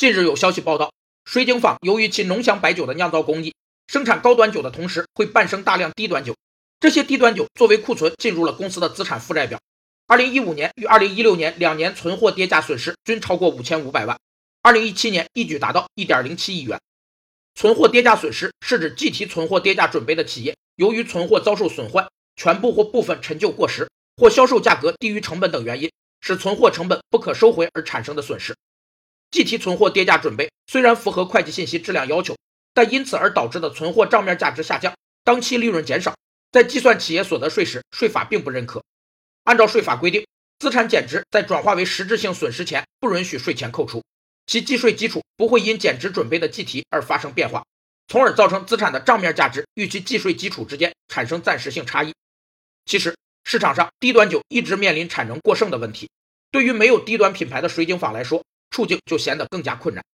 [0.00, 0.94] 近日有消息报道，
[1.26, 3.54] 水井坊由于其浓香白酒的酿造工艺，
[3.86, 6.34] 生产高端酒的同时会伴生大量低端酒，
[6.80, 9.60] 这些低端酒作为库存进入了公司的资产负债表。
[10.06, 14.18] 二零一五年与二零一六年两年存货跌价损失均超过五千五百万，
[14.62, 16.80] 二零一七年一举达到一点零七亿元。
[17.54, 23.86] 存货跌价损失是指计提存货跌价准备的企业，由于存货遭受损坏，全部或部分陈旧过时，
[24.16, 25.92] 或销售价格低于成本等原因，
[26.22, 28.56] 使存货成本不可收回而产生的损失。
[29.30, 32.36] 计提存货跌价准备虽然符合会计信息质量要求，
[32.74, 34.92] 但因此而导致的存货账面价值下降，
[35.24, 36.14] 当期利润减少，
[36.50, 38.82] 在计算企业所得税时，税法并不认可。
[39.44, 40.26] 按照税法规定，
[40.58, 44.02] 资产减值在转化为实质性损失前，不允许税前扣除，
[44.46, 47.64] 其计税基础不会因减值准备的计提而发生变化，
[48.08, 52.12] 从而造成资产的账面价值与其计税基础之间产生暂时性差异。
[52.84, 56.08] 其实，市场上低端酒一直面临产能过剩的问题，
[56.50, 58.44] 对于没有低端品牌的水井坊来说。
[58.70, 60.04] 处境就显得更加困难。